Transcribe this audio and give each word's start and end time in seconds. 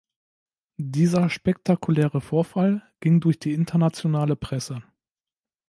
Dieser 0.77 1.29
spektakuläre 1.29 2.21
Vorfall 2.21 2.81
ging 3.01 3.19
durch 3.19 3.37
die 3.37 3.53
internationale 3.53 4.35
Presse. 4.35 4.81